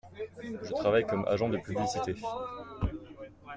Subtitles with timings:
[0.63, 2.15] Je travaille comme agent de publicité.